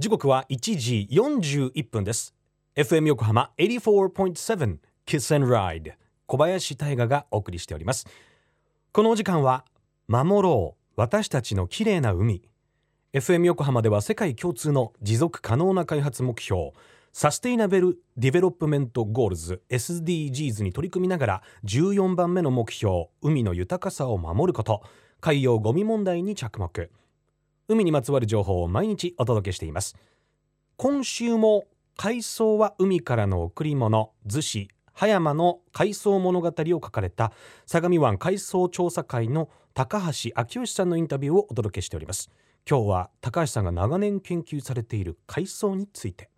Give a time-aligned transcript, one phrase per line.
[0.00, 2.34] 時刻は1時41分です。
[2.74, 5.92] FM 横浜84.7 Kiss and Ride
[6.26, 8.04] 小林大賀がお送りしております。
[8.90, 9.64] このお時間は
[10.08, 12.42] 守ろう私たちの綺麗な海。
[13.12, 16.72] FM 横浜では世界共通の持続可能な開発目標
[17.12, 24.82] Sustainable Development Goals SDGs に取り組みながら14番目の目標海の豊かさを守ること。
[25.20, 26.90] 海洋ゴミ問題に着目。
[27.66, 29.96] 海にまつわる情報を毎日お届けしています。
[30.76, 31.64] 今週も
[31.96, 37.32] 海藻は海からの贈り物逗子葉山の海藻物語を書かれた
[37.66, 42.30] 相模湾海藻調査会の高橋昭義さんのインタビューをお届けしております。
[42.68, 46.30] 今日は高橋さんが長年研究されている海藻について。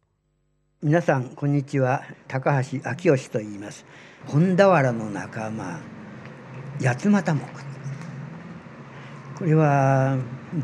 [0.82, 2.02] 皆さんこんにちは。
[2.28, 3.84] 高橋昭義と言います。
[4.26, 5.80] 本田原の仲間
[6.80, 7.75] 八俣目。
[9.36, 10.16] これは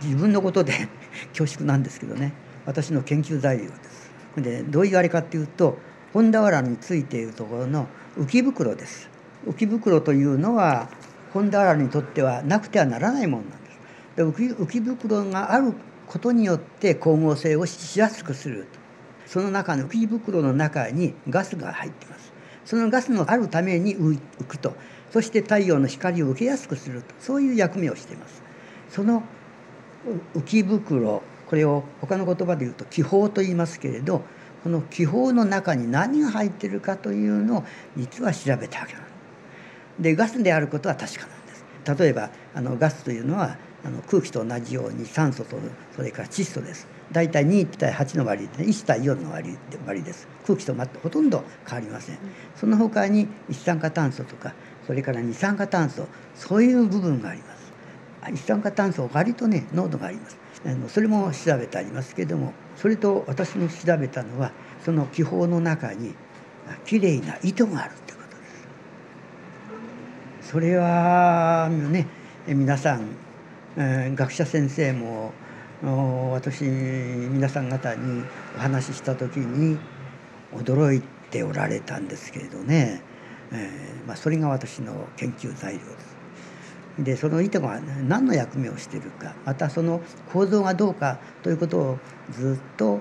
[0.02, 0.88] 自分のことで
[1.36, 2.32] 恐縮なんですけどね。
[2.64, 4.10] 私の研究材料です。
[4.36, 5.78] でどういうあれかっていうと
[6.14, 7.86] 本田原についているところの
[8.18, 9.10] 浮袋です。
[9.46, 10.88] 浮袋というのは
[11.32, 13.78] 本田原にとってはなくてはならないものなんです。
[14.16, 15.74] で浮袋がある
[16.06, 18.82] ことによって光合成をしやすくすると。
[19.26, 22.32] その中の浮袋の中にガスが入ってます。
[22.64, 24.74] そのガスのあるために浮くと。
[25.10, 27.14] そして太陽の光を受けやすくすると。
[27.20, 28.41] そういう役目をしています。
[28.92, 29.22] その
[30.34, 34.22] 浮き袋これを他の言葉で言うと気泡と言いますけれど
[34.62, 37.64] この気泡の中に何が入ってるかというのを
[37.96, 39.02] 実は調べたわけなん
[40.00, 40.14] で。
[40.14, 41.64] ガスであることは確かなんです。
[41.98, 45.56] 例えばあのガスというのはあの空気と同じように酸素と
[45.96, 46.86] それから窒素です。
[47.12, 52.18] 大体2対8の割で1対4の割割です空気と全くほとんど変わりません
[52.56, 54.54] その他に一酸化炭素とか
[54.86, 57.61] それから二酸化炭素そういう部分があります
[58.30, 60.38] 一酸化炭素割とね濃度があります。
[60.64, 64.52] あのそれも調べてありますけれどもそれと私の調べたのは
[64.84, 66.14] その気泡の中に
[66.84, 68.34] きれいな糸があるってことで
[70.42, 70.50] す。
[70.52, 72.06] それはね
[72.46, 73.16] 皆さん、
[73.76, 75.32] えー、学者先生も
[76.32, 78.22] 私皆さん方に
[78.56, 79.78] お話しした時に
[80.52, 83.02] 驚いておられたんですけれどね、
[83.50, 86.11] えーまあ、それが私の研究材料です。
[86.98, 91.98] でその糸が何の役目をしているかまたその構造がどうかということを
[92.30, 93.00] ずっと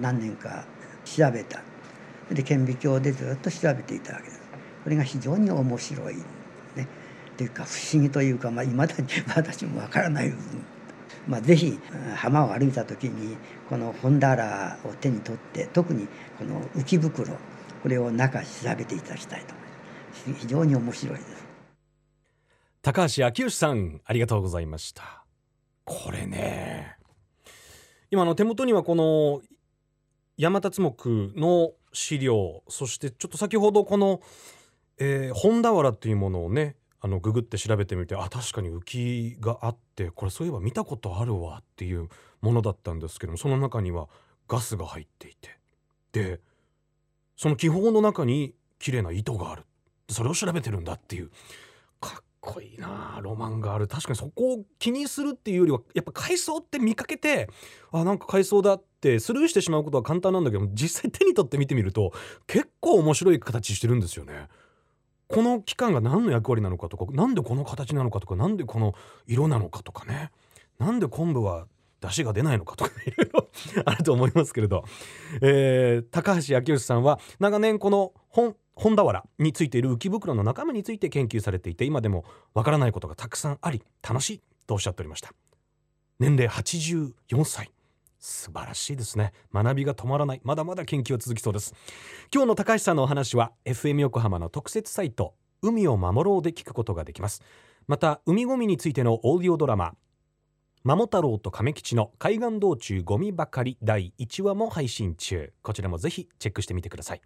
[0.00, 0.66] 何年か
[1.04, 1.62] 調べた。
[2.30, 4.40] で顕微鏡でずっと調べていたわけです。
[4.82, 6.16] これが非常に面白い。
[6.74, 6.88] ね。
[7.36, 10.42] というか不思議というか、まあ、未だに 私もわからない部分。
[11.28, 11.78] まあ、ぜひ
[12.14, 13.36] 浜を歩いた時に
[13.68, 16.06] この本棚を手に取って特に
[16.38, 17.36] この浮き袋
[17.82, 18.46] これを中調
[18.76, 20.40] べていただきたいと思います。
[20.42, 21.35] 非常に面白いです。
[22.86, 25.24] 高橋昭義さんありがとうございました。
[25.84, 26.94] これね
[28.12, 29.42] 今の手元にはこの
[30.36, 30.94] 山達目
[31.36, 34.20] の資料そしてちょっと先ほどこの、
[34.98, 42.08] えー、本俵っていうものをねあのググって調べてみてあ確かに浮きがあってこれそういえば見たことあるわっていう
[42.40, 44.06] ものだったんですけどもその中には
[44.46, 45.58] ガスが入っていて。
[46.12, 46.40] で
[47.36, 49.64] その気泡の中に綺麗な糸がある。
[50.08, 51.32] それを調べてるんだっていう。
[52.00, 57.50] かっこいいなロマンがある確かにそこを気にするっていうよりはやっぱ海藻って見かけて
[57.92, 62.12] あなんか海藻だってスルーしてしまうことは簡単なんだけど実際手に取って見てみると
[62.46, 64.48] 結構面白い形してるんですよね。
[65.28, 68.94] この期間が何の役割なのかとか何でこの形なのかとか何でこの
[69.26, 70.30] 色なのかとかね
[70.78, 71.66] なんで昆布は
[72.06, 73.48] 出汁が出ないのかとかいろいろ
[73.84, 74.84] あると思いますけれど、
[75.40, 82.24] えー、高橋明義さんは長年この本本俵についている浮袋の中身について研究されていて今でも
[82.54, 85.32] わからないことがたくさんあり楽しいとおっしゃっておりました。
[86.18, 87.70] 年齢84歳。
[88.18, 89.32] 素晴らしいですね。
[89.52, 90.40] 学びが止まらない。
[90.42, 91.74] まだまだ研究は続きそうです。
[92.34, 97.42] 今日の高橋さんのお話は FM 横浜の特設サイト海を守ろうで聞くことができます。
[97.86, 99.94] また海ごみについてのオーディオドラマ
[100.86, 105.52] 桃太郎と亀吉の海岸道中ゴミばかり第1話も配信中。
[105.60, 107.22] こちらもぜひチェックしてみてください。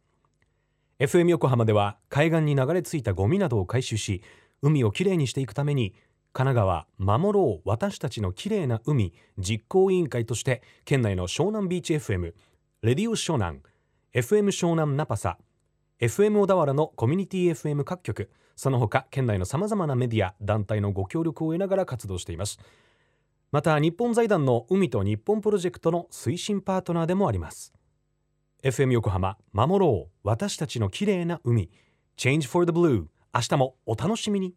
[0.98, 4.22] FM 横浜では海岸に流れ着いたゴミなどを回収し
[4.62, 5.92] 海をきれいにしていくために
[6.32, 6.86] 神奈川
[7.20, 12.32] 守ろう私たちのきれいな海実行委員会として県内の湘南ビーチ FM
[12.80, 13.60] レディオ湘南
[14.14, 15.36] FM 湘南ナパサ
[16.00, 22.58] FM 小田原のコミュニティ FM 各局その他県内のさまざまなメディア団体のご協力を得ながら活動しています。
[23.52, 27.72] また日本財団の海と日本プロジェクトの推進パートナーでもあります。
[28.62, 30.10] FM 横浜守ろう。
[30.22, 31.68] 私たちの綺麗な海。
[32.16, 34.54] Change for the Blue 明日もお楽しみに。